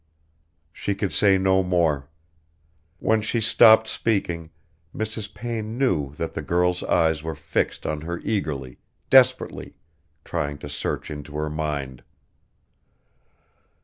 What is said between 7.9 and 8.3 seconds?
her